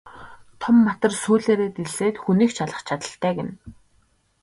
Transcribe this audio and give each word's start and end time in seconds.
Том 0.61 0.75
матар 0.85 1.11
сүүлээрээ 1.21 1.69
дэлсээд 1.75 2.15
хүнийг 2.23 2.51
ч 2.55 2.57
алах 2.63 2.81
чадалтай 2.87 3.31
гэнэ. 3.37 3.53